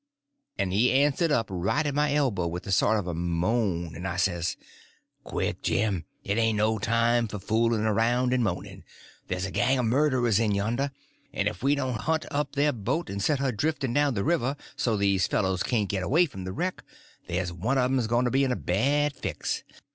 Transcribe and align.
and 0.57 0.73
he 0.73 0.91
answered 0.91 1.31
up, 1.31 1.45
right 1.51 1.85
at 1.85 1.93
my 1.93 2.11
elbow, 2.15 2.47
with 2.47 2.65
a 2.65 2.71
sort 2.71 2.97
of 2.97 3.05
a 3.05 3.13
moan, 3.13 3.93
and 3.95 4.07
I 4.07 4.15
says: 4.15 4.57
"Quick, 5.23 5.61
Jim, 5.61 6.05
it 6.23 6.39
ain't 6.39 6.57
no 6.57 6.79
time 6.79 7.27
for 7.27 7.37
fooling 7.37 7.81
around 7.83 8.33
and 8.33 8.43
moaning; 8.43 8.83
there's 9.27 9.45
a 9.45 9.51
gang 9.51 9.77
of 9.77 9.85
murderers 9.85 10.39
in 10.39 10.55
yonder, 10.55 10.89
and 11.31 11.47
if 11.47 11.61
we 11.61 11.75
don't 11.75 11.99
hunt 12.01 12.25
up 12.31 12.53
their 12.55 12.71
boat 12.73 13.11
and 13.11 13.21
set 13.21 13.37
her 13.37 13.51
drifting 13.51 13.93
down 13.93 14.15
the 14.15 14.23
river 14.23 14.55
so 14.75 14.97
these 14.97 15.27
fellows 15.27 15.61
can't 15.61 15.87
get 15.87 16.01
away 16.01 16.25
from 16.25 16.45
the 16.45 16.51
wreck 16.51 16.83
there's 17.27 17.53
one 17.53 17.77
of 17.77 17.91
'em 17.91 18.03
going 18.07 18.25
to 18.25 18.31
be 18.31 18.43
in 18.43 18.51
a 18.51 18.55
bad 18.55 19.13
fix. 19.15 19.63